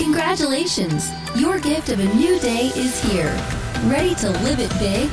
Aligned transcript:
Congratulations! 0.00 1.10
Your 1.36 1.60
gift 1.60 1.90
of 1.90 2.00
a 2.00 2.14
new 2.14 2.40
day 2.40 2.72
is 2.74 3.02
here. 3.04 3.36
Ready 3.84 4.14
to 4.14 4.30
live 4.30 4.58
it 4.58 4.70
big? 4.78 5.10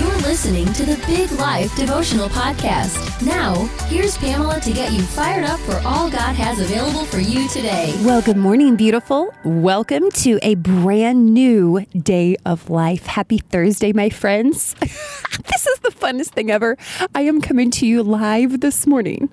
You're 0.00 0.18
listening 0.28 0.66
to 0.72 0.84
the 0.84 1.00
Big 1.06 1.30
Life 1.38 1.74
Devotional 1.76 2.28
Podcast. 2.28 3.24
Now, 3.24 3.54
here's 3.86 4.18
Pamela 4.18 4.58
to 4.60 4.72
get 4.72 4.92
you 4.92 5.00
fired 5.02 5.44
up 5.44 5.60
for 5.60 5.80
all 5.86 6.10
God 6.10 6.34
has 6.34 6.58
available 6.58 7.04
for 7.04 7.20
you 7.20 7.48
today. 7.48 7.94
Well, 8.04 8.20
good 8.20 8.36
morning, 8.36 8.74
beautiful. 8.74 9.32
Welcome 9.44 10.10
to 10.10 10.40
a 10.42 10.56
brand 10.56 11.32
new 11.32 11.86
day 11.96 12.34
of 12.44 12.68
life. 12.68 13.06
Happy 13.06 13.38
Thursday, 13.38 13.92
my 13.92 14.10
friends. 14.10 14.74
this 14.80 15.68
is 15.68 15.78
the 15.78 15.92
funnest 15.92 16.30
thing 16.30 16.50
ever. 16.50 16.76
I 17.14 17.22
am 17.22 17.40
coming 17.40 17.70
to 17.72 17.86
you 17.86 18.02
live 18.02 18.60
this 18.60 18.88
morning 18.88 19.28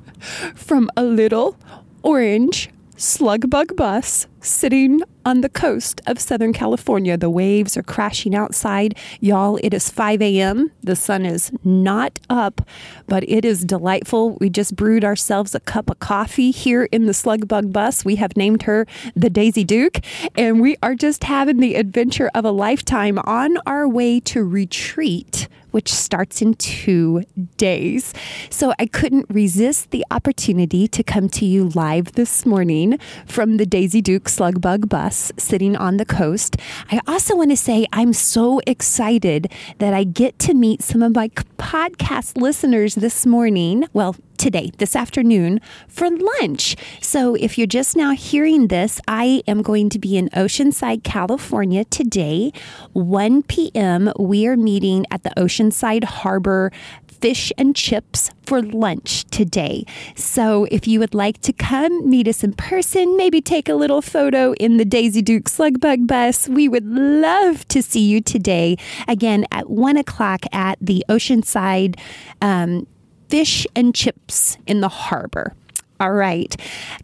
from 0.53 0.91
a 0.95 1.03
little 1.03 1.57
orange 2.03 2.69
slug 2.97 3.47
bug 3.47 3.75
bus 3.75 4.25
sitting 4.41 5.01
on 5.23 5.41
the 5.41 5.49
coast 5.49 6.01
of 6.07 6.19
Southern 6.19 6.51
California. 6.51 7.15
The 7.15 7.29
waves 7.29 7.77
are 7.77 7.83
crashing 7.83 8.33
outside. 8.33 8.97
Y'all, 9.19 9.59
it 9.61 9.71
is 9.71 9.89
5 9.89 10.19
a.m. 10.21 10.71
The 10.81 10.95
sun 10.95 11.23
is 11.23 11.51
not 11.63 12.19
up, 12.27 12.61
but 13.05 13.23
it 13.29 13.45
is 13.45 13.63
delightful. 13.63 14.31
We 14.39 14.49
just 14.49 14.75
brewed 14.75 15.03
ourselves 15.03 15.53
a 15.53 15.59
cup 15.59 15.91
of 15.91 15.99
coffee 15.99 16.49
here 16.49 16.85
in 16.85 17.05
the 17.05 17.13
slug 17.13 17.47
bug 17.47 17.71
bus. 17.71 18.03
We 18.03 18.15
have 18.15 18.35
named 18.35 18.63
her 18.63 18.87
the 19.15 19.29
Daisy 19.29 19.63
Duke, 19.63 19.99
and 20.35 20.59
we 20.59 20.75
are 20.81 20.95
just 20.95 21.23
having 21.25 21.57
the 21.57 21.75
adventure 21.75 22.31
of 22.33 22.45
a 22.45 22.51
lifetime 22.51 23.19
on 23.19 23.57
our 23.67 23.87
way 23.87 24.19
to 24.21 24.43
retreat 24.43 25.47
which 25.77 25.93
starts 25.93 26.41
in 26.41 26.55
two 26.55 27.21
days. 27.55 28.11
So 28.49 28.73
I 28.79 28.87
couldn't 28.87 29.27
resist 29.29 29.91
the 29.91 30.03
opportunity 30.09 30.87
to 30.87 31.03
come 31.03 31.29
to 31.29 31.45
you 31.45 31.69
live 31.69 32.13
this 32.13 32.47
morning 32.47 32.97
from 33.27 33.57
the 33.57 33.65
Daisy 33.67 34.01
Duke 34.01 34.27
Slug 34.27 34.59
Bug 34.59 34.89
bus 34.89 35.31
sitting 35.37 35.75
on 35.75 35.97
the 35.97 36.05
coast. 36.05 36.57
I 36.91 36.99
also 37.05 37.35
want 37.35 37.51
to 37.51 37.57
say 37.57 37.85
I'm 37.93 38.11
so 38.11 38.59
excited 38.65 39.51
that 39.77 39.93
I 39.93 40.03
get 40.03 40.39
to 40.39 40.55
meet 40.55 40.81
some 40.81 41.03
of 41.03 41.13
my 41.13 41.27
podcast 41.59 42.41
listeners 42.41 42.95
this 42.95 43.27
morning. 43.27 43.85
Well, 43.93 44.15
today, 44.37 44.71
this 44.77 44.95
afternoon, 44.95 45.59
for 45.87 46.09
lunch. 46.09 46.75
So 47.01 47.35
if 47.35 47.57
you're 47.57 47.67
just 47.67 47.95
now 47.95 48.11
hearing 48.11 48.67
this, 48.67 49.01
I 49.07 49.43
am 49.47 49.61
going 49.61 49.89
to 49.89 49.99
be 49.99 50.17
in 50.17 50.29
Oceanside, 50.29 51.03
California 51.03 51.85
today, 51.85 52.51
1 52.93 53.43
p.m. 53.43 54.11
We 54.19 54.47
are 54.47 54.57
meeting 54.57 55.05
at 55.11 55.23
the 55.23 55.31
Oceanside 55.37 56.03
Harbor 56.03 56.71
fish 57.19 57.51
and 57.57 57.75
chips 57.75 58.31
for 58.45 58.61
lunch 58.61 59.25
today. 59.25 59.85
So 60.15 60.67
if 60.71 60.87
you 60.87 60.99
would 60.99 61.13
like 61.13 61.41
to 61.41 61.53
come 61.53 62.09
meet 62.09 62.27
us 62.27 62.43
in 62.43 62.53
person, 62.53 63.17
maybe 63.17 63.41
take 63.41 63.67
a 63.67 63.73
little 63.73 64.01
photo 64.01 64.53
in 64.53 64.77
the 64.77 64.85
Daisy 64.85 65.21
Duke 65.21 65.49
Slug 65.49 65.79
Bug 65.79 66.07
bus, 66.07 66.47
we 66.47 66.67
would 66.67 66.85
love 66.85 67.67
to 67.69 67.81
see 67.81 68.01
you 68.01 68.21
today. 68.21 68.77
Again, 69.07 69.45
at 69.51 69.69
one 69.69 69.97
o'clock 69.97 70.45
at 70.51 70.77
the 70.79 71.03
Oceanside 71.09 71.99
um, 72.41 72.87
fish 73.29 73.67
and 73.75 73.93
chips 73.93 74.57
in 74.65 74.81
the 74.81 74.89
harbor. 74.89 75.53
All 75.99 76.13
right. 76.13 76.55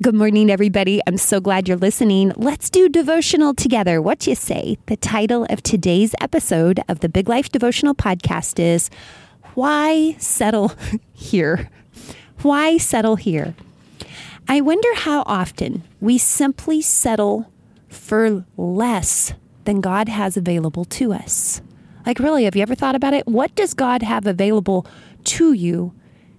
Good 0.03 0.13
morning, 0.13 0.51
everybody. 0.51 1.01
I'm 1.07 1.17
so 1.17 1.41
glad 1.41 1.67
you're 1.67 1.77
listening. 1.77 2.31
Let's 2.35 2.69
do 2.69 2.87
devotional 2.87 3.55
together. 3.55 4.01
What 4.01 4.27
you 4.27 4.35
say? 4.35 4.77
The 4.85 4.97
title 4.97 5.47
of 5.49 5.63
today's 5.63 6.13
episode 6.21 6.79
of 6.87 6.99
the 6.99 7.09
Big 7.09 7.27
Life 7.27 7.51
Devotional 7.51 7.95
Podcast 7.95 8.59
is 8.59 8.91
Why 9.55 10.15
Settle 10.19 10.73
Here? 11.13 11.69
Why 12.43 12.77
Settle 12.77 13.15
Here? 13.15 13.55
I 14.47 14.61
wonder 14.61 14.93
how 14.95 15.23
often 15.25 15.83
we 15.99 16.19
simply 16.19 16.81
settle 16.81 17.51
for 17.89 18.45
less 18.57 19.33
than 19.65 19.81
God 19.81 20.07
has 20.07 20.37
available 20.37 20.85
to 20.85 21.13
us. 21.13 21.61
Like, 22.05 22.19
really, 22.19 22.43
have 22.43 22.55
you 22.55 22.61
ever 22.61 22.75
thought 22.75 22.95
about 22.95 23.13
it? 23.13 23.25
What 23.25 23.55
does 23.55 23.73
God 23.73 24.03
have 24.03 24.27
available 24.27 24.85
to 25.23 25.53
you 25.53 25.93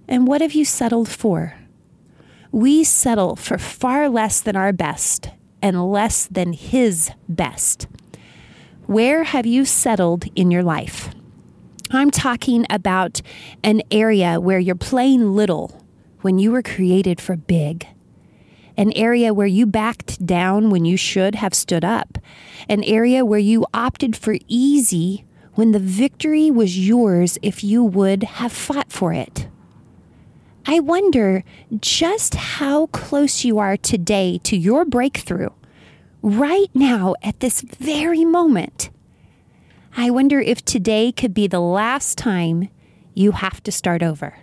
and 0.07 0.27
what 0.27 0.41
have 0.41 0.53
you 0.53 0.65
settled 0.65 1.09
for? 1.09 1.55
We 2.51 2.83
settle 2.83 3.35
for 3.35 3.57
far 3.57 4.07
less 4.09 4.39
than 4.41 4.55
our 4.55 4.71
best 4.71 5.29
and 5.61 5.91
less 5.91 6.27
than 6.27 6.53
His 6.53 7.11
best. 7.27 7.87
Where 8.85 9.23
have 9.23 9.45
you 9.45 9.65
settled 9.65 10.25
in 10.35 10.51
your 10.51 10.63
life? 10.63 11.09
I'm 11.91 12.11
talking 12.11 12.65
about 12.69 13.21
an 13.63 13.81
area 13.91 14.39
where 14.39 14.59
you're 14.59 14.75
playing 14.75 15.35
little 15.35 15.83
when 16.21 16.39
you 16.39 16.51
were 16.51 16.61
created 16.61 17.19
for 17.21 17.35
big. 17.35 17.87
An 18.77 18.91
area 18.93 19.33
where 19.33 19.47
you 19.47 19.65
backed 19.65 20.25
down 20.25 20.69
when 20.69 20.85
you 20.85 20.97
should 20.97 21.35
have 21.35 21.53
stood 21.53 21.85
up. 21.85 22.17
An 22.67 22.83
area 22.83 23.23
where 23.23 23.39
you 23.39 23.65
opted 23.73 24.15
for 24.15 24.37
easy 24.47 25.25
when 25.53 25.71
the 25.71 25.79
victory 25.79 26.51
was 26.51 26.87
yours 26.87 27.37
if 27.41 27.63
you 27.63 27.83
would 27.83 28.23
have 28.23 28.51
fought 28.51 28.91
for 28.91 29.13
it. 29.13 29.44
I 30.67 30.79
wonder 30.79 31.43
just 31.79 32.33
how 32.33 32.87
close 32.87 33.45
you 33.45 33.59
are 33.59 33.77
today 33.77 34.39
to 34.45 34.57
your 34.57 34.83
breakthrough, 34.83 35.51
right 36.23 36.71
now 36.73 37.13
at 37.21 37.39
this 37.39 37.61
very 37.61 38.25
moment. 38.25 38.89
I 39.95 40.09
wonder 40.09 40.39
if 40.39 40.65
today 40.65 41.11
could 41.11 41.35
be 41.35 41.45
the 41.45 41.59
last 41.59 42.17
time 42.17 42.69
you 43.13 43.33
have 43.33 43.61
to 43.61 43.71
start 43.71 44.01
over. 44.01 44.39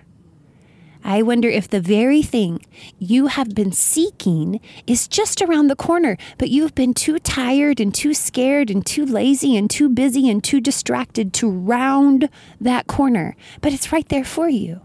I 1.02 1.22
wonder 1.22 1.48
if 1.48 1.66
the 1.66 1.80
very 1.80 2.22
thing 2.22 2.64
you 3.00 3.26
have 3.26 3.52
been 3.52 3.72
seeking 3.72 4.60
is 4.86 5.08
just 5.08 5.42
around 5.42 5.66
the 5.66 5.74
corner, 5.74 6.16
but 6.38 6.50
you've 6.50 6.76
been 6.76 6.94
too 6.94 7.18
tired 7.18 7.80
and 7.80 7.92
too 7.92 8.14
scared 8.14 8.70
and 8.70 8.86
too 8.86 9.04
lazy 9.04 9.56
and 9.56 9.68
too 9.68 9.88
busy 9.88 10.30
and 10.30 10.44
too 10.44 10.60
distracted 10.60 11.32
to 11.34 11.50
round 11.50 12.30
that 12.60 12.86
corner. 12.86 13.34
But 13.60 13.72
it's 13.72 13.90
right 13.90 14.08
there 14.08 14.24
for 14.24 14.48
you. 14.48 14.82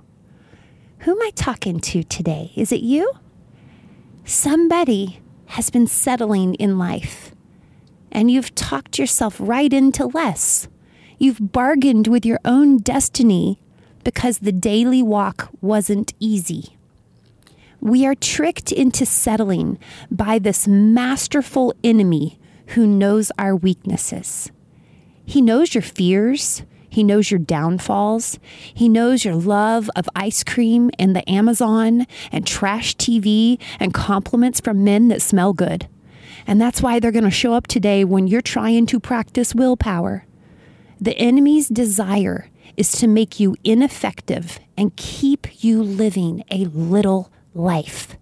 Who 1.00 1.12
am 1.12 1.22
I 1.22 1.32
talking 1.36 1.80
to 1.80 2.04
today? 2.04 2.52
Is 2.56 2.72
it 2.72 2.82
you? 2.82 3.14
Somebody 4.26 5.20
has 5.48 5.70
been 5.70 5.88
settling 5.88 6.56
in 6.56 6.78
life, 6.78 7.34
and 8.12 8.30
you've 8.30 8.56
talked 8.56 9.00
yourself 9.00 9.38
right 9.40 9.72
into 9.72 10.06
less. 10.08 10.68
You've 11.18 11.52
bargained 11.52 12.08
with 12.08 12.26
your 12.26 12.40
own 12.44 12.80
destiny 12.80 13.60
because 14.04 14.40
the 14.40 14.52
daily 14.52 15.04
walk 15.04 15.50
wasn't 15.62 16.14
easy. 16.20 16.78
We 17.80 18.06
are 18.06 18.16
tricked 18.16 18.72
into 18.72 19.06
settling 19.06 19.78
by 20.10 20.40
this 20.40 20.68
masterful 20.68 21.74
enemy 21.84 22.40
who 22.68 22.88
knows 22.88 23.32
our 23.38 23.56
weaknesses. 23.56 24.52
He 25.26 25.42
knows 25.42 25.76
your 25.76 25.82
fears. 25.84 26.64
He 26.90 27.04
knows 27.04 27.30
your 27.30 27.40
downfalls. 27.40 28.40
He 28.74 28.90
knows 28.90 29.26
your 29.26 29.36
love 29.36 29.90
of 29.96 30.10
ice 30.16 30.44
cream 30.44 30.90
and 30.98 31.16
the 31.16 31.30
Amazon 31.30 32.08
and 32.32 32.46
trash 32.46 32.96
TV 32.96 33.60
and 33.80 33.94
compliments 33.94 34.60
from 34.60 34.84
men 34.84 35.08
that 35.10 35.22
smell 35.22 35.54
good. 35.54 35.88
And 36.46 36.62
that's 36.62 36.82
why 36.82 37.00
they're 37.00 37.12
going 37.12 37.24
to 37.26 37.32
show 37.32 37.54
up 37.54 37.68
today 37.68 38.06
when 38.06 38.28
you're 38.28 38.42
trying 38.42 38.86
to 38.88 39.00
practice 39.00 39.54
willpower. 39.54 40.26
The 41.00 41.18
enemy's 41.18 41.68
desire 41.68 42.50
is 42.78 42.92
to 42.94 43.08
make 43.08 43.40
you 43.40 43.56
ineffective 43.64 44.60
and 44.78 44.96
keep 44.96 45.64
you 45.64 45.84
living 45.84 46.44
a 46.50 46.66
little 46.66 47.32
life. 47.54 48.18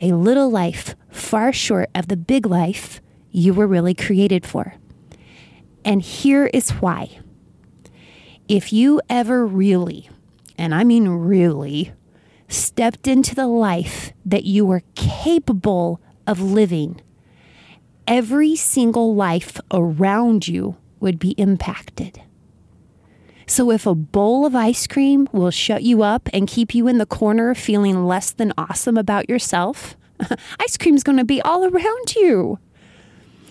A 0.00 0.12
little 0.12 0.50
life 0.50 0.94
far 1.10 1.52
short 1.52 1.90
of 1.94 2.08
the 2.08 2.16
big 2.16 2.46
life 2.46 3.00
you 3.30 3.54
were 3.54 3.66
really 3.66 3.94
created 3.94 4.44
for. 4.44 4.74
And 5.84 6.02
here 6.02 6.46
is 6.46 6.70
why. 6.70 7.20
If 8.50 8.72
you 8.72 9.00
ever 9.08 9.46
really, 9.46 10.10
and 10.58 10.74
I 10.74 10.82
mean 10.82 11.06
really, 11.06 11.92
stepped 12.48 13.06
into 13.06 13.32
the 13.32 13.46
life 13.46 14.12
that 14.24 14.42
you 14.42 14.66
were 14.66 14.82
capable 14.96 16.00
of 16.26 16.42
living, 16.42 17.00
every 18.08 18.56
single 18.56 19.14
life 19.14 19.60
around 19.70 20.48
you 20.48 20.76
would 20.98 21.20
be 21.20 21.30
impacted. 21.38 22.22
So, 23.46 23.70
if 23.70 23.86
a 23.86 23.94
bowl 23.94 24.44
of 24.44 24.56
ice 24.56 24.88
cream 24.88 25.28
will 25.30 25.52
shut 25.52 25.84
you 25.84 26.02
up 26.02 26.28
and 26.32 26.48
keep 26.48 26.74
you 26.74 26.88
in 26.88 26.98
the 26.98 27.06
corner 27.06 27.54
feeling 27.54 28.04
less 28.04 28.32
than 28.32 28.52
awesome 28.58 28.98
about 28.98 29.28
yourself, 29.28 29.96
ice 30.58 30.76
cream's 30.76 31.04
to 31.18 31.24
be 31.24 31.40
all 31.42 31.64
around 31.64 32.16
you. 32.16 32.58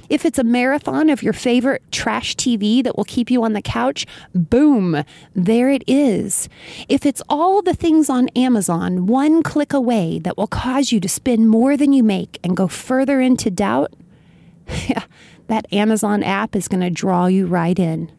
If 0.10 0.26
it's 0.26 0.40
a 0.40 0.44
marathon 0.44 1.10
of 1.10 1.22
your 1.22 1.34
favorite 1.34 1.84
trash 1.92 2.36
TV 2.36 2.84
that 2.84 2.98
will 2.98 3.04
keep 3.04 3.30
you 3.30 3.44
on 3.44 3.54
the 3.54 3.62
couch, 3.62 4.08
boom, 4.34 5.04
there 5.36 5.70
it 5.70 5.84
is. 5.88 6.50
If 6.88 7.06
it's 7.06 7.22
all 7.30 7.62
the 7.62 7.76
things 7.76 8.10
on 8.10 8.30
Amazon, 8.30 9.06
one 9.06 9.44
click 9.44 9.72
away 9.72 10.18
that 10.20 10.36
will 10.36 10.48
cause 10.48 10.92
you 10.92 11.00
to 11.00 11.08
spend 11.08 11.50
more 11.50 11.78
than 11.78 11.94
you 11.94 12.04
make 12.04 12.40
and 12.44 12.58
go 12.58 12.68
further 12.68 13.22
into 13.22 13.52
doubt, 13.52 13.94
yeah, 14.88 15.04
that 15.48 15.72
Amazon 15.72 16.24
app 16.24 16.56
is 16.56 16.68
going 16.68 16.82
to 16.82 16.90
draw 16.90 17.28
you 17.28 17.46
right 17.46 17.78
in. 17.78 18.12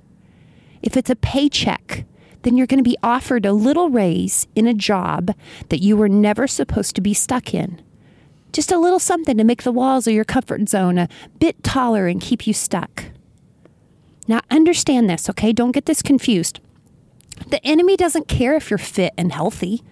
If 0.83 0.97
it's 0.97 1.11
a 1.11 1.17
paycheck, 1.17 2.05
then 2.43 2.57
you're 2.57 2.67
going 2.67 2.83
to 2.83 2.89
be 2.89 2.97
offered 3.03 3.45
a 3.45 3.53
little 3.53 3.91
raise 3.91 4.47
in 4.55 4.67
a 4.67 4.75
job 4.75 5.35
that 5.69 5.83
you 5.83 5.97
were 5.97 6.09
never 6.09 6.47
supposed 6.47 6.95
to 6.95 7.01
be 7.01 7.15
stuck 7.15 7.53
in. 7.53 7.83
Just 8.52 8.73
a 8.73 8.79
little 8.79 8.99
something 8.99 9.37
to 9.37 9.44
make 9.44 9.62
the 9.62 9.73
walls 9.73 10.06
of 10.06 10.14
your 10.14 10.25
comfort 10.25 10.69
zone 10.69 10.99
a 10.99 11.08
bit 11.38 11.62
taller 11.62 12.06
and 12.06 12.20
keep 12.20 12.47
you 12.47 12.52
stuck. 12.52 13.05
Now, 14.26 14.41
understand 14.50 15.08
this, 15.08 15.31
okay? 15.31 15.52
Don't 15.52 15.73
get 15.73 15.87
this 15.87 16.02
confused. 16.02 16.61
The 17.49 17.64
enemy 17.64 17.97
doesn't 17.97 18.29
care 18.29 18.55
if 18.55 18.70
you're 18.70 18.79
fit 18.79 19.12
and 19.17 19.32
healthy. 19.32 19.82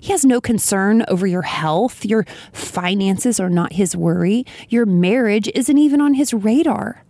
He 0.00 0.12
has 0.12 0.24
no 0.24 0.40
concern 0.40 1.04
over 1.08 1.26
your 1.26 1.42
health. 1.42 2.04
Your 2.04 2.24
finances 2.52 3.40
are 3.40 3.50
not 3.50 3.74
his 3.74 3.96
worry. 3.96 4.44
Your 4.68 4.86
marriage 4.86 5.50
isn't 5.54 5.78
even 5.78 6.00
on 6.00 6.14
his 6.14 6.32
radar. 6.32 7.04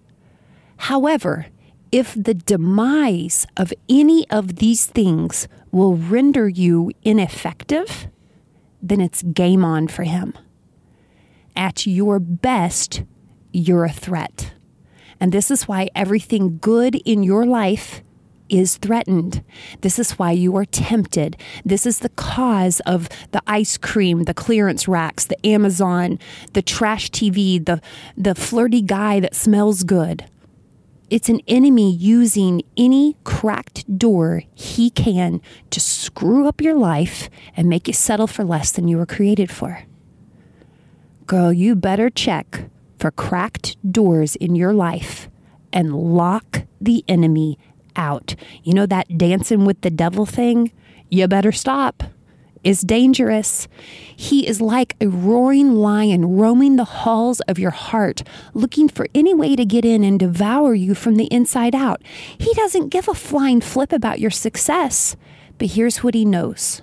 However, 0.78 1.46
if 1.92 2.14
the 2.14 2.34
demise 2.34 3.46
of 3.56 3.72
any 3.88 4.28
of 4.30 4.56
these 4.56 4.86
things 4.86 5.48
will 5.70 5.96
render 5.96 6.48
you 6.48 6.90
ineffective, 7.02 8.08
then 8.82 9.00
it's 9.00 9.22
game 9.22 9.64
on 9.64 9.88
for 9.88 10.04
him. 10.04 10.34
At 11.58 11.88
your 11.88 12.20
best, 12.20 13.02
you're 13.52 13.84
a 13.84 13.92
threat. 13.92 14.54
And 15.18 15.32
this 15.32 15.50
is 15.50 15.66
why 15.66 15.88
everything 15.92 16.58
good 16.58 16.94
in 17.04 17.24
your 17.24 17.44
life 17.44 18.00
is 18.48 18.76
threatened. 18.76 19.42
This 19.80 19.98
is 19.98 20.12
why 20.12 20.30
you 20.30 20.56
are 20.56 20.64
tempted. 20.64 21.36
This 21.64 21.84
is 21.84 21.98
the 21.98 22.10
cause 22.10 22.78
of 22.86 23.08
the 23.32 23.42
ice 23.48 23.76
cream, 23.76 24.22
the 24.22 24.34
clearance 24.34 24.86
racks, 24.86 25.24
the 25.24 25.44
Amazon, 25.44 26.20
the 26.52 26.62
trash 26.62 27.10
TV, 27.10 27.62
the, 27.62 27.82
the 28.16 28.36
flirty 28.36 28.80
guy 28.80 29.18
that 29.18 29.34
smells 29.34 29.82
good. 29.82 30.26
It's 31.10 31.28
an 31.28 31.40
enemy 31.48 31.92
using 31.92 32.62
any 32.76 33.16
cracked 33.24 33.98
door 33.98 34.44
he 34.54 34.90
can 34.90 35.40
to 35.70 35.80
screw 35.80 36.46
up 36.46 36.60
your 36.60 36.74
life 36.74 37.28
and 37.56 37.68
make 37.68 37.88
you 37.88 37.94
settle 37.94 38.28
for 38.28 38.44
less 38.44 38.70
than 38.70 38.86
you 38.86 38.96
were 38.96 39.06
created 39.06 39.50
for. 39.50 39.82
Girl, 41.28 41.52
you 41.52 41.76
better 41.76 42.08
check 42.08 42.70
for 42.98 43.10
cracked 43.10 43.76
doors 43.92 44.34
in 44.36 44.56
your 44.56 44.72
life 44.72 45.28
and 45.74 45.94
lock 45.94 46.62
the 46.80 47.04
enemy 47.06 47.58
out. 47.96 48.34
You 48.62 48.72
know 48.72 48.86
that 48.86 49.18
dancing 49.18 49.66
with 49.66 49.82
the 49.82 49.90
devil 49.90 50.24
thing? 50.24 50.72
You 51.10 51.28
better 51.28 51.52
stop. 51.52 52.02
It's 52.64 52.80
dangerous. 52.80 53.68
He 54.16 54.48
is 54.48 54.62
like 54.62 54.96
a 55.02 55.08
roaring 55.08 55.74
lion 55.74 56.38
roaming 56.38 56.76
the 56.76 56.84
halls 56.84 57.40
of 57.40 57.58
your 57.58 57.72
heart, 57.72 58.22
looking 58.54 58.88
for 58.88 59.06
any 59.14 59.34
way 59.34 59.54
to 59.54 59.66
get 59.66 59.84
in 59.84 60.04
and 60.04 60.18
devour 60.18 60.72
you 60.72 60.94
from 60.94 61.16
the 61.16 61.26
inside 61.26 61.74
out. 61.74 62.00
He 62.38 62.54
doesn't 62.54 62.88
give 62.88 63.06
a 63.06 63.12
flying 63.12 63.60
flip 63.60 63.92
about 63.92 64.18
your 64.18 64.30
success, 64.30 65.14
but 65.58 65.72
here's 65.72 66.02
what 66.02 66.14
he 66.14 66.24
knows 66.24 66.80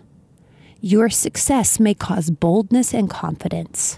your 0.81 1.09
success 1.09 1.79
may 1.79 1.95
cause 1.95 2.29
boldness 2.29 2.93
and 2.93 3.09
confidence. 3.09 3.97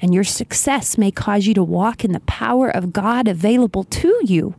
And 0.00 0.14
your 0.14 0.24
success 0.24 0.98
may 0.98 1.10
cause 1.10 1.46
you 1.46 1.54
to 1.54 1.62
walk 1.62 2.04
in 2.04 2.12
the 2.12 2.20
power 2.20 2.68
of 2.68 2.92
God 2.92 3.28
available 3.28 3.84
to 3.84 4.20
you. 4.24 4.54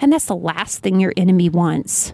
And 0.00 0.12
that's 0.12 0.26
the 0.26 0.36
last 0.36 0.78
thing 0.78 1.00
your 1.00 1.14
enemy 1.16 1.48
wants. 1.48 2.12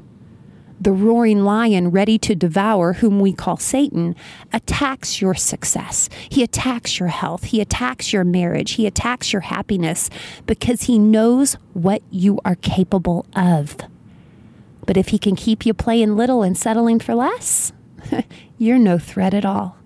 The 0.81 0.93
roaring 0.93 1.45
lion, 1.45 1.91
ready 1.91 2.19
to 2.19 2.35
devour, 2.35 2.95
whom 2.95 3.21
we 3.21 3.33
call 3.33 3.57
Satan, 3.57 4.17
attacks 4.53 5.21
your 5.21 5.35
success. 5.35 6.09
He 6.29 6.43
attacks 6.43 6.99
your 6.99 7.09
health. 7.09 7.45
He 7.45 7.61
attacks 7.61 8.13
your 8.13 8.25
marriage. 8.25 8.73
He 8.73 8.87
attacks 8.87 9.33
your 9.33 9.43
happiness 9.43 10.11
because 10.47 10.83
he 10.83 10.99
knows 10.99 11.55
what 11.73 12.03
you 12.11 12.41
are 12.45 12.57
capable 12.57 13.27
of. 13.37 13.77
But 14.85 14.97
if 14.97 15.09
he 15.09 15.19
can 15.19 15.37
keep 15.37 15.65
you 15.65 15.75
playing 15.75 16.17
little 16.17 16.43
and 16.43 16.59
settling 16.59 16.99
for 16.99 17.15
less, 17.15 17.73
you're 18.59 18.79
no 18.79 18.99
threat 18.99 19.35
at 19.35 19.45
all. 19.45 19.77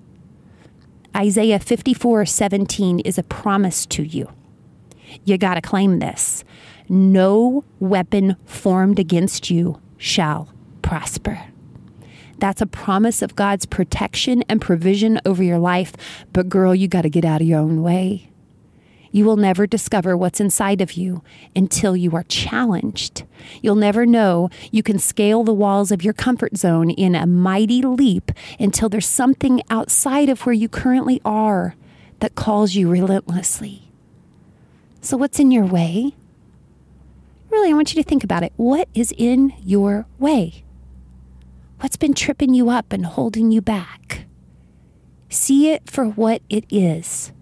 Isaiah 1.16 1.58
54 1.58 2.26
17 2.26 3.00
is 3.00 3.16
a 3.16 3.22
promise 3.22 3.86
to 3.86 4.02
you. 4.02 4.30
You 5.24 5.38
got 5.38 5.54
to 5.54 5.62
claim 5.62 5.98
this 5.98 6.44
no 6.90 7.64
weapon 7.80 8.36
formed 8.44 8.98
against 8.98 9.50
you 9.50 9.80
shall 9.96 10.52
prosper. 10.82 11.40
That's 12.38 12.60
a 12.60 12.66
promise 12.66 13.22
of 13.22 13.34
God's 13.34 13.64
protection 13.64 14.44
and 14.46 14.60
provision 14.60 15.18
over 15.24 15.42
your 15.42 15.58
life. 15.58 15.94
But, 16.34 16.50
girl, 16.50 16.74
you 16.74 16.86
got 16.86 17.02
to 17.02 17.08
get 17.08 17.24
out 17.24 17.40
of 17.40 17.46
your 17.46 17.60
own 17.60 17.82
way. 17.82 18.28
You 19.16 19.24
will 19.24 19.38
never 19.38 19.66
discover 19.66 20.14
what's 20.14 20.40
inside 20.40 20.82
of 20.82 20.92
you 20.92 21.22
until 21.54 21.96
you 21.96 22.14
are 22.14 22.24
challenged. 22.24 23.24
You'll 23.62 23.74
never 23.74 24.04
know 24.04 24.50
you 24.70 24.82
can 24.82 24.98
scale 24.98 25.42
the 25.42 25.54
walls 25.54 25.90
of 25.90 26.04
your 26.04 26.12
comfort 26.12 26.58
zone 26.58 26.90
in 26.90 27.14
a 27.14 27.26
mighty 27.26 27.80
leap 27.80 28.30
until 28.60 28.90
there's 28.90 29.06
something 29.06 29.62
outside 29.70 30.28
of 30.28 30.44
where 30.44 30.52
you 30.52 30.68
currently 30.68 31.22
are 31.24 31.76
that 32.20 32.34
calls 32.34 32.74
you 32.74 32.90
relentlessly. 32.90 33.90
So, 35.00 35.16
what's 35.16 35.40
in 35.40 35.50
your 35.50 35.64
way? 35.64 36.12
really, 37.48 37.70
I 37.70 37.72
want 37.72 37.94
you 37.94 38.02
to 38.02 38.06
think 38.06 38.22
about 38.22 38.42
it. 38.42 38.52
What 38.56 38.86
is 38.92 39.14
in 39.16 39.54
your 39.62 40.04
way? 40.18 40.62
What's 41.80 41.96
been 41.96 42.12
tripping 42.12 42.52
you 42.52 42.68
up 42.68 42.92
and 42.92 43.06
holding 43.06 43.50
you 43.50 43.62
back? 43.62 44.26
See 45.30 45.70
it 45.70 45.88
for 45.88 46.04
what 46.04 46.42
it 46.50 46.66
is. 46.68 47.32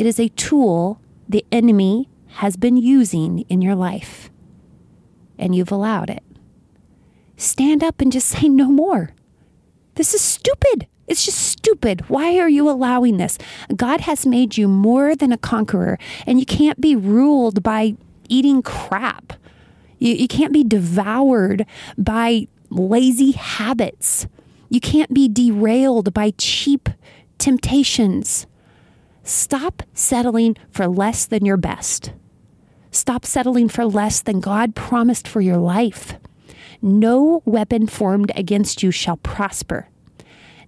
It 0.00 0.06
is 0.06 0.18
a 0.18 0.30
tool 0.30 0.98
the 1.28 1.44
enemy 1.52 2.08
has 2.36 2.56
been 2.56 2.78
using 2.78 3.40
in 3.50 3.60
your 3.60 3.74
life, 3.74 4.30
and 5.38 5.54
you've 5.54 5.70
allowed 5.70 6.08
it. 6.08 6.22
Stand 7.36 7.84
up 7.84 8.00
and 8.00 8.10
just 8.10 8.28
say 8.40 8.48
no 8.48 8.70
more. 8.70 9.10
This 9.96 10.14
is 10.14 10.22
stupid. 10.22 10.86
It's 11.06 11.22
just 11.22 11.36
stupid. 11.36 12.08
Why 12.08 12.38
are 12.38 12.48
you 12.48 12.70
allowing 12.70 13.18
this? 13.18 13.36
God 13.76 14.00
has 14.00 14.24
made 14.24 14.56
you 14.56 14.68
more 14.68 15.14
than 15.14 15.32
a 15.32 15.36
conqueror, 15.36 15.98
and 16.26 16.40
you 16.40 16.46
can't 16.46 16.80
be 16.80 16.96
ruled 16.96 17.62
by 17.62 17.94
eating 18.26 18.62
crap. 18.62 19.34
You, 19.98 20.14
you 20.14 20.28
can't 20.28 20.54
be 20.54 20.64
devoured 20.64 21.66
by 21.98 22.48
lazy 22.70 23.32
habits. 23.32 24.26
You 24.70 24.80
can't 24.80 25.12
be 25.12 25.28
derailed 25.28 26.14
by 26.14 26.32
cheap 26.38 26.88
temptations. 27.36 28.46
Stop 29.22 29.82
settling 29.94 30.56
for 30.70 30.86
less 30.86 31.26
than 31.26 31.44
your 31.44 31.56
best. 31.56 32.12
Stop 32.90 33.24
settling 33.24 33.68
for 33.68 33.84
less 33.84 34.20
than 34.20 34.40
God 34.40 34.74
promised 34.74 35.28
for 35.28 35.40
your 35.40 35.58
life. 35.58 36.14
No 36.82 37.42
weapon 37.44 37.86
formed 37.86 38.32
against 38.34 38.82
you 38.82 38.90
shall 38.90 39.18
prosper. 39.18 39.88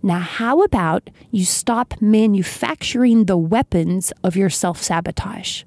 Now, 0.02 0.19
how 0.19 0.62
about 0.62 1.10
you 1.31 1.44
stop 1.44 1.94
manufacturing 2.00 3.25
the 3.25 3.37
weapons 3.37 4.12
of 4.22 4.37
your 4.37 4.50
self 4.50 4.82
sabotage? 4.82 5.62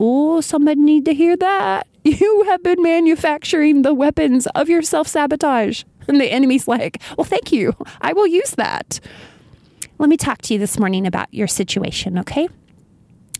Oh, 0.00 0.40
somebody 0.40 0.80
need 0.80 1.04
to 1.06 1.14
hear 1.14 1.36
that. 1.36 1.86
You 2.04 2.44
have 2.48 2.64
been 2.64 2.82
manufacturing 2.82 3.82
the 3.82 3.94
weapons 3.94 4.48
of 4.56 4.68
your 4.68 4.82
self 4.82 5.06
sabotage. 5.06 5.84
And 6.08 6.20
the 6.20 6.32
enemy's 6.32 6.66
like, 6.66 7.00
well, 7.16 7.24
thank 7.24 7.52
you. 7.52 7.76
I 8.00 8.12
will 8.12 8.26
use 8.26 8.52
that. 8.52 8.98
Let 10.02 10.08
me 10.08 10.16
talk 10.16 10.42
to 10.42 10.52
you 10.52 10.58
this 10.58 10.80
morning 10.80 11.06
about 11.06 11.32
your 11.32 11.46
situation, 11.46 12.18
okay? 12.18 12.48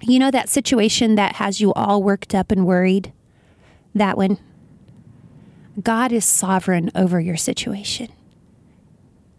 You 0.01 0.21
know 0.21 0.31
that 0.31 0.49
situation 0.49 1.17
that 1.17 1.35
has 1.35 1.61
you 1.61 1.73
all 1.73 2.05
worked 2.05 2.37
up 2.37 2.53
and 2.53 2.65
worried? 2.65 3.13
That 3.97 4.17
one. 4.17 4.39
God 5.83 6.13
is 6.13 6.25
sovereign 6.25 6.93
over 6.95 7.19
your 7.19 7.37
situation. 7.37 8.11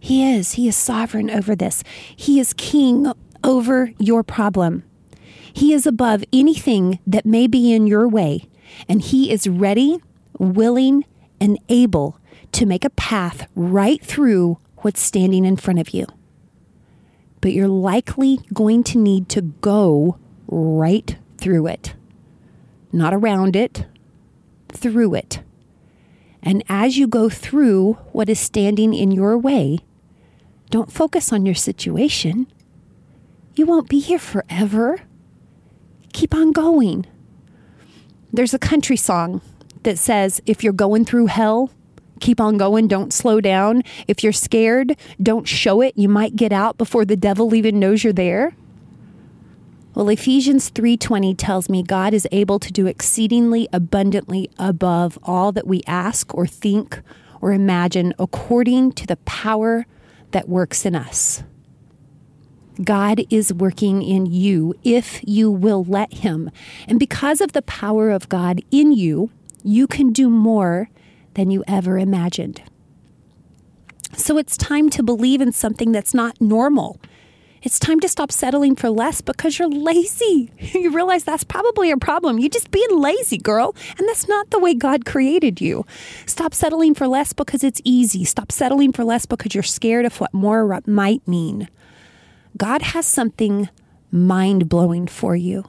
He 0.01 0.35
is. 0.35 0.55
He 0.55 0.67
is 0.67 0.75
sovereign 0.75 1.31
over 1.31 1.55
this. 1.55 1.81
He 2.13 2.41
is 2.41 2.51
king 2.51 3.09
over 3.41 3.93
your 3.97 4.21
problem. 4.21 4.83
He 5.53 5.71
is 5.71 5.87
above 5.87 6.25
anything 6.33 6.99
that 7.07 7.25
may 7.25 7.47
be 7.47 7.71
in 7.71 7.87
your 7.87 8.05
way, 8.05 8.49
and 8.89 9.01
He 9.01 9.31
is 9.31 9.47
ready, 9.47 10.01
willing, 10.39 11.05
and 11.39 11.57
able 11.69 12.19
to 12.51 12.65
make 12.65 12.83
a 12.83 12.89
path 12.89 13.47
right 13.55 14.03
through 14.03 14.57
what's 14.79 14.99
standing 14.99 15.45
in 15.45 15.55
front 15.55 15.79
of 15.79 15.91
you. 15.91 16.05
But 17.43 17.51
you're 17.51 17.67
likely 17.67 18.39
going 18.53 18.85
to 18.85 18.97
need 18.97 19.27
to 19.29 19.41
go 19.41 20.17
right 20.47 21.17
through 21.37 21.67
it, 21.67 21.93
not 22.93 23.13
around 23.13 23.57
it, 23.57 23.85
through 24.69 25.15
it. 25.15 25.43
And 26.41 26.63
as 26.69 26.97
you 26.97 27.05
go 27.05 27.27
through 27.27 27.93
what 28.13 28.29
is 28.29 28.39
standing 28.39 28.93
in 28.93 29.11
your 29.11 29.37
way, 29.37 29.79
don't 30.69 30.89
focus 30.89 31.33
on 31.33 31.45
your 31.45 31.53
situation. 31.53 32.47
You 33.55 33.65
won't 33.65 33.89
be 33.89 33.99
here 33.99 34.19
forever 34.19 35.01
keep 36.13 36.33
on 36.33 36.53
going. 36.53 37.05
There's 38.31 38.53
a 38.53 38.59
country 38.59 38.95
song 38.95 39.41
that 39.81 39.99
says, 39.99 40.41
if 40.45 40.63
you're 40.63 40.71
going 40.71 41.03
through 41.03 41.25
hell, 41.25 41.71
keep 42.23 42.39
on 42.39 42.57
going, 42.57 42.87
don't 42.87 43.13
slow 43.13 43.41
down. 43.41 43.83
If 44.07 44.23
you're 44.23 44.31
scared, 44.31 44.95
don't 45.21 45.47
show 45.47 45.81
it. 45.81 45.93
You 45.97 46.07
might 46.07 46.35
get 46.37 46.53
out 46.53 46.77
before 46.77 47.03
the 47.03 47.17
devil 47.17 47.53
even 47.53 47.79
knows 47.79 48.03
you're 48.03 48.13
there. 48.13 48.55
Well, 49.93 50.09
Ephesians 50.09 50.71
3:20 50.71 51.35
tells 51.35 51.69
me 51.69 51.83
God 51.83 52.13
is 52.13 52.27
able 52.31 52.59
to 52.59 52.71
do 52.71 52.87
exceedingly 52.87 53.67
abundantly 53.71 54.49
above 54.57 55.19
all 55.21 55.51
that 55.51 55.67
we 55.67 55.83
ask 55.85 56.33
or 56.33 56.47
think 56.47 57.01
or 57.41 57.51
imagine 57.51 58.13
according 58.17 58.93
to 58.93 59.05
the 59.05 59.17
power 59.17 59.85
that 60.31 60.49
works 60.49 60.85
in 60.85 60.95
us. 60.95 61.43
God 62.83 63.21
is 63.29 63.53
working 63.53 64.01
in 64.01 64.25
you 64.25 64.73
if 64.83 65.19
you 65.23 65.51
will 65.51 65.83
let 65.83 66.13
Him. 66.13 66.49
And 66.87 66.99
because 66.99 67.39
of 67.41 67.51
the 67.51 67.61
power 67.61 68.09
of 68.09 68.29
God 68.29 68.61
in 68.71 68.93
you, 68.93 69.29
you 69.63 69.85
can 69.87 70.11
do 70.11 70.29
more 70.29 70.89
than 71.35 71.51
you 71.51 71.63
ever 71.67 71.97
imagined. 71.97 72.61
So 74.15 74.37
it's 74.37 74.57
time 74.57 74.89
to 74.91 75.03
believe 75.03 75.41
in 75.41 75.51
something 75.51 75.91
that's 75.91 76.13
not 76.13 76.39
normal. 76.39 76.99
It's 77.63 77.79
time 77.79 78.01
to 78.01 78.09
stop 78.09 78.31
settling 78.31 78.75
for 78.75 78.89
less 78.89 79.21
because 79.21 79.57
you're 79.57 79.69
lazy. 79.69 80.51
You 80.73 80.91
realize 80.91 81.23
that's 81.23 81.43
probably 81.43 81.91
a 81.91 81.97
problem. 81.97 82.39
You're 82.39 82.49
just 82.49 82.71
being 82.71 82.99
lazy, 82.99 83.37
girl. 83.37 83.75
And 83.97 84.07
that's 84.07 84.27
not 84.27 84.49
the 84.49 84.59
way 84.59 84.73
God 84.73 85.05
created 85.05 85.61
you. 85.61 85.85
Stop 86.25 86.53
settling 86.53 86.93
for 86.93 87.07
less 87.07 87.31
because 87.31 87.63
it's 87.63 87.81
easy. 87.85 88.25
Stop 88.25 88.51
settling 88.51 88.91
for 88.91 89.03
less 89.05 89.25
because 89.25 89.55
you're 89.55 89.63
scared 89.63 90.05
of 90.05 90.19
what 90.19 90.33
more 90.33 90.81
might 90.85 91.25
mean. 91.27 91.69
God 92.57 92.81
has 92.81 93.05
something 93.05 93.69
mind 94.11 94.67
blowing 94.67 95.07
for 95.07 95.35
you 95.35 95.63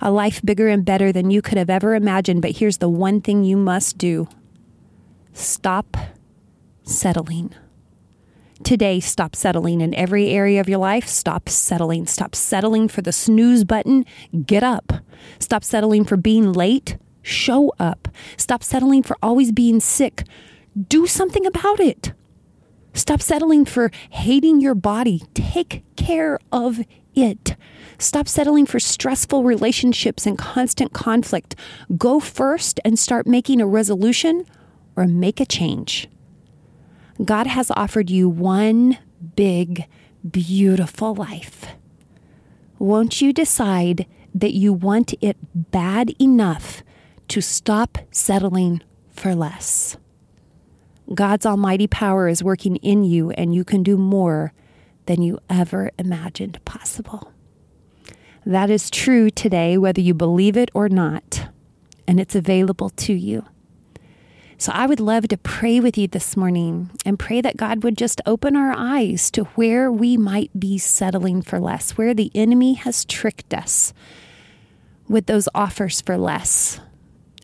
a 0.00 0.10
life 0.10 0.42
bigger 0.42 0.68
and 0.68 0.84
better 0.84 1.12
than 1.12 1.30
you 1.30 1.40
could 1.40 1.58
have 1.58 1.70
ever 1.70 1.94
imagined. 1.94 2.42
But 2.42 2.58
here's 2.58 2.78
the 2.78 2.88
one 2.88 3.20
thing 3.20 3.44
you 3.44 3.56
must 3.56 3.98
do 3.98 4.28
stop 5.34 5.96
settling. 6.84 7.54
Today, 8.62 9.00
stop 9.00 9.36
settling 9.36 9.82
in 9.82 9.92
every 9.94 10.30
area 10.30 10.60
of 10.60 10.68
your 10.68 10.78
life. 10.78 11.06
Stop 11.06 11.48
settling. 11.50 12.06
Stop 12.06 12.34
settling 12.34 12.88
for 12.88 13.02
the 13.02 13.12
snooze 13.12 13.64
button. 13.64 14.06
Get 14.46 14.62
up. 14.62 14.92
Stop 15.38 15.62
settling 15.62 16.04
for 16.04 16.16
being 16.16 16.52
late. 16.52 16.96
Show 17.20 17.74
up. 17.78 18.08
Stop 18.36 18.62
settling 18.62 19.02
for 19.02 19.18
always 19.22 19.52
being 19.52 19.80
sick. 19.80 20.24
Do 20.88 21.06
something 21.06 21.44
about 21.44 21.80
it. 21.80 22.12
Stop 22.94 23.20
settling 23.20 23.64
for 23.64 23.90
hating 24.10 24.60
your 24.60 24.74
body. 24.74 25.22
Take 25.34 25.84
care 25.96 26.38
of 26.52 26.80
it. 27.14 27.56
Stop 27.98 28.28
settling 28.28 28.66
for 28.66 28.78
stressful 28.78 29.42
relationships 29.42 30.26
and 30.26 30.38
constant 30.38 30.92
conflict. 30.92 31.56
Go 31.98 32.20
first 32.20 32.80
and 32.84 32.98
start 32.98 33.26
making 33.26 33.60
a 33.60 33.66
resolution 33.66 34.46
or 34.96 35.06
make 35.06 35.40
a 35.40 35.46
change. 35.46 36.08
God 37.24 37.46
has 37.46 37.70
offered 37.76 38.10
you 38.10 38.28
one 38.28 38.98
big, 39.36 39.86
beautiful 40.28 41.14
life. 41.14 41.66
Won't 42.78 43.20
you 43.20 43.32
decide 43.32 44.06
that 44.34 44.54
you 44.54 44.72
want 44.72 45.14
it 45.20 45.36
bad 45.54 46.10
enough 46.20 46.82
to 47.28 47.40
stop 47.40 47.98
settling 48.10 48.82
for 49.10 49.34
less? 49.34 49.96
God's 51.12 51.46
almighty 51.46 51.86
power 51.86 52.28
is 52.28 52.42
working 52.42 52.76
in 52.76 53.04
you, 53.04 53.30
and 53.30 53.54
you 53.54 53.64
can 53.64 53.82
do 53.82 53.96
more 53.96 54.52
than 55.06 55.22
you 55.22 55.38
ever 55.50 55.90
imagined 55.98 56.64
possible. 56.64 57.30
That 58.46 58.70
is 58.70 58.90
true 58.90 59.30
today, 59.30 59.78
whether 59.78 60.00
you 60.00 60.14
believe 60.14 60.56
it 60.56 60.70
or 60.74 60.88
not, 60.88 61.48
and 62.08 62.18
it's 62.18 62.34
available 62.34 62.90
to 62.90 63.12
you. 63.12 63.46
So 64.56 64.72
I 64.72 64.86
would 64.86 65.00
love 65.00 65.28
to 65.28 65.36
pray 65.36 65.80
with 65.80 65.98
you 65.98 66.06
this 66.06 66.36
morning 66.36 66.90
and 67.04 67.18
pray 67.18 67.40
that 67.40 67.56
God 67.56 67.82
would 67.82 67.98
just 67.98 68.20
open 68.24 68.54
our 68.56 68.72
eyes 68.76 69.30
to 69.32 69.44
where 69.44 69.90
we 69.90 70.16
might 70.16 70.58
be 70.58 70.78
settling 70.78 71.42
for 71.42 71.58
less, 71.58 71.92
where 71.92 72.14
the 72.14 72.30
enemy 72.34 72.74
has 72.74 73.04
tricked 73.04 73.52
us 73.52 73.92
with 75.08 75.26
those 75.26 75.48
offers 75.54 76.00
for 76.00 76.16
less. 76.16 76.80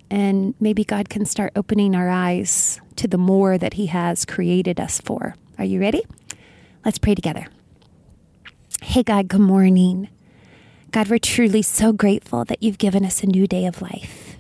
And 0.09 0.55
maybe 0.61 0.85
God 0.85 1.09
can 1.09 1.25
start 1.25 1.53
opening 1.55 1.95
our 1.95 2.09
eyes 2.09 2.81
to 2.97 3.09
the 3.09 3.19
more 3.19 3.59
that 3.59 3.75
He 3.75 3.87
has 3.87 4.25
created 4.25 4.81
us 4.81 5.01
for. 5.01 5.35
Are 5.59 5.65
you 5.65 5.81
ready? 5.81 6.03
Let's 6.85 6.99
pray 6.99 7.15
together. 7.15 7.47
Hey, 8.83 9.03
God, 9.03 9.29
good 9.29 9.41
morning. 9.41 10.09
God, 10.91 11.09
we're 11.09 11.19
truly 11.19 11.63
so 11.63 11.93
grateful 11.93 12.45
that 12.47 12.63
you've 12.63 12.79
given 12.79 13.05
us 13.05 13.23
a 13.23 13.27
new 13.27 13.47
day 13.47 13.67
of 13.67 13.83
life. 13.83 14.37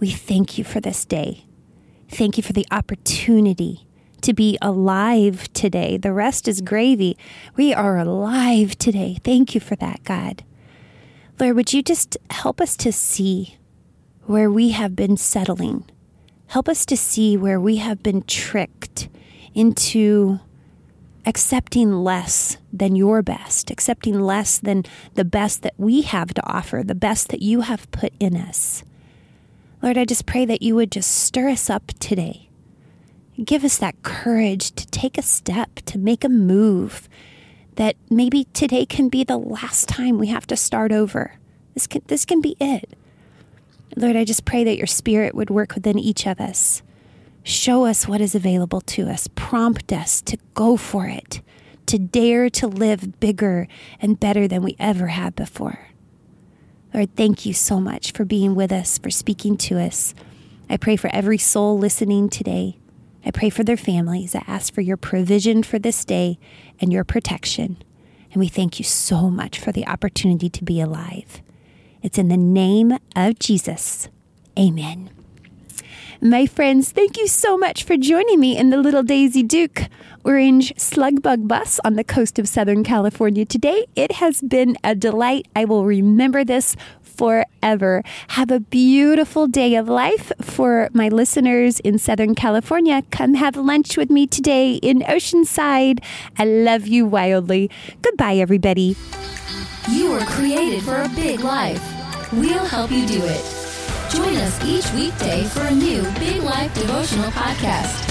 We 0.00 0.10
thank 0.10 0.56
you 0.56 0.64
for 0.64 0.80
this 0.80 1.04
day. 1.04 1.44
Thank 2.10 2.36
you 2.36 2.42
for 2.42 2.52
the 2.52 2.66
opportunity 2.70 3.86
to 4.22 4.34
be 4.34 4.58
alive 4.60 5.50
today. 5.52 5.96
The 5.96 6.12
rest 6.12 6.48
is 6.48 6.60
gravy. 6.60 7.16
We 7.56 7.72
are 7.72 7.98
alive 7.98 8.76
today. 8.76 9.18
Thank 9.24 9.54
you 9.54 9.60
for 9.60 9.76
that, 9.76 10.02
God. 10.04 10.44
Lord, 11.38 11.56
would 11.56 11.72
you 11.72 11.82
just 11.82 12.18
help 12.28 12.60
us 12.60 12.76
to 12.78 12.92
see 12.92 13.56
where 14.26 14.50
we 14.50 14.70
have 14.70 14.94
been 14.96 15.16
settling? 15.16 15.88
Help 16.48 16.68
us 16.68 16.84
to 16.86 16.96
see 16.96 17.36
where 17.36 17.60
we 17.60 17.76
have 17.76 18.02
been 18.02 18.22
tricked 18.22 19.08
into 19.54 20.40
accepting 21.24 21.92
less 21.92 22.58
than 22.72 22.96
your 22.96 23.22
best, 23.22 23.70
accepting 23.70 24.20
less 24.20 24.58
than 24.58 24.84
the 25.14 25.24
best 25.24 25.62
that 25.62 25.74
we 25.76 26.02
have 26.02 26.34
to 26.34 26.46
offer, 26.46 26.82
the 26.84 26.94
best 26.94 27.28
that 27.28 27.40
you 27.40 27.60
have 27.62 27.90
put 27.92 28.12
in 28.18 28.36
us. 28.36 28.82
Lord, 29.82 29.96
I 29.96 30.04
just 30.04 30.26
pray 30.26 30.44
that 30.44 30.60
you 30.60 30.74
would 30.74 30.92
just 30.92 31.10
stir 31.10 31.48
us 31.48 31.70
up 31.70 31.92
today. 31.98 32.50
Give 33.42 33.64
us 33.64 33.78
that 33.78 34.02
courage 34.02 34.72
to 34.72 34.86
take 34.88 35.16
a 35.16 35.22
step, 35.22 35.76
to 35.86 35.98
make 35.98 36.22
a 36.22 36.28
move, 36.28 37.08
that 37.76 37.96
maybe 38.10 38.44
today 38.52 38.84
can 38.84 39.08
be 39.08 39.24
the 39.24 39.38
last 39.38 39.88
time 39.88 40.18
we 40.18 40.26
have 40.26 40.46
to 40.48 40.56
start 40.56 40.92
over. 40.92 41.38
This 41.72 41.86
can, 41.86 42.02
this 42.08 42.26
can 42.26 42.42
be 42.42 42.56
it. 42.60 42.90
Lord, 43.96 44.16
I 44.16 44.24
just 44.24 44.44
pray 44.44 44.64
that 44.64 44.76
your 44.76 44.86
spirit 44.86 45.34
would 45.34 45.48
work 45.48 45.74
within 45.74 45.98
each 45.98 46.26
of 46.26 46.40
us. 46.40 46.82
Show 47.42 47.86
us 47.86 48.06
what 48.06 48.20
is 48.20 48.34
available 48.34 48.82
to 48.82 49.08
us. 49.08 49.28
Prompt 49.34 49.94
us 49.94 50.20
to 50.22 50.36
go 50.52 50.76
for 50.76 51.06
it, 51.06 51.40
to 51.86 51.98
dare 51.98 52.50
to 52.50 52.68
live 52.68 53.18
bigger 53.18 53.66
and 53.98 54.20
better 54.20 54.46
than 54.46 54.62
we 54.62 54.76
ever 54.78 55.06
have 55.06 55.34
before. 55.34 55.89
Lord, 56.92 57.14
thank 57.16 57.46
you 57.46 57.54
so 57.54 57.80
much 57.80 58.12
for 58.12 58.24
being 58.24 58.54
with 58.54 58.72
us, 58.72 58.98
for 58.98 59.10
speaking 59.10 59.56
to 59.58 59.78
us. 59.78 60.14
I 60.68 60.76
pray 60.76 60.96
for 60.96 61.08
every 61.12 61.38
soul 61.38 61.78
listening 61.78 62.28
today. 62.28 62.78
I 63.24 63.30
pray 63.30 63.50
for 63.50 63.62
their 63.62 63.76
families. 63.76 64.34
I 64.34 64.42
ask 64.46 64.72
for 64.72 64.80
your 64.80 64.96
provision 64.96 65.62
for 65.62 65.78
this 65.78 66.04
day 66.04 66.38
and 66.80 66.92
your 66.92 67.04
protection. 67.04 67.82
And 68.32 68.40
we 68.40 68.48
thank 68.48 68.78
you 68.78 68.84
so 68.84 69.30
much 69.30 69.58
for 69.58 69.72
the 69.72 69.86
opportunity 69.86 70.48
to 70.48 70.64
be 70.64 70.80
alive. 70.80 71.42
It's 72.02 72.18
in 72.18 72.28
the 72.28 72.36
name 72.36 72.98
of 73.14 73.38
Jesus. 73.38 74.08
Amen. 74.58 75.10
My 76.20 76.46
friends, 76.46 76.92
thank 76.92 77.16
you 77.16 77.26
so 77.26 77.56
much 77.56 77.84
for 77.84 77.96
joining 77.96 78.40
me 78.40 78.56
in 78.56 78.70
the 78.70 78.76
Little 78.76 79.02
Daisy 79.02 79.42
Duke 79.42 79.84
orange 80.24 80.72
slug 80.76 81.22
bug 81.22 81.48
bus 81.48 81.80
on 81.84 81.94
the 81.94 82.04
coast 82.04 82.38
of 82.38 82.48
Southern 82.48 82.84
California 82.84 83.44
today. 83.44 83.86
It 83.96 84.12
has 84.12 84.40
been 84.40 84.76
a 84.84 84.94
delight. 84.94 85.48
I 85.54 85.64
will 85.64 85.84
remember 85.84 86.44
this 86.44 86.76
forever. 87.02 88.02
Have 88.28 88.50
a 88.50 88.60
beautiful 88.60 89.46
day 89.46 89.74
of 89.74 89.88
life 89.88 90.32
for 90.40 90.88
my 90.92 91.08
listeners 91.08 91.80
in 91.80 91.98
Southern 91.98 92.34
California. 92.34 93.02
Come 93.10 93.34
have 93.34 93.56
lunch 93.56 93.96
with 93.96 94.10
me 94.10 94.26
today 94.26 94.74
in 94.74 95.00
Oceanside. 95.00 96.02
I 96.38 96.44
love 96.44 96.86
you 96.86 97.06
wildly. 97.06 97.70
Goodbye, 98.02 98.36
everybody. 98.36 98.96
You 99.90 100.12
were 100.12 100.20
created 100.20 100.82
for 100.82 101.02
a 101.02 101.08
big 101.10 101.40
life. 101.40 101.82
We'll 102.32 102.64
help 102.64 102.90
you 102.90 103.06
do 103.06 103.20
it. 103.22 103.60
Join 104.10 104.36
us 104.36 104.64
each 104.64 104.90
weekday 104.92 105.44
for 105.44 105.60
a 105.60 105.70
new 105.70 106.02
Big 106.18 106.42
Life 106.42 106.74
devotional 106.74 107.30
podcast. 107.30 108.09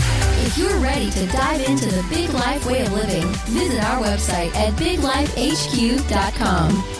If 0.49 0.57
you're 0.57 0.79
ready 0.79 1.11
to 1.11 1.27
dive 1.27 1.61
into 1.61 1.85
the 1.85 2.03
big 2.09 2.31
life 2.31 2.65
way 2.65 2.81
of 2.81 2.91
living, 2.91 3.27
visit 3.53 3.83
our 3.83 4.01
website 4.01 4.49
at 4.55 4.73
biglifehq.com. 4.79 6.98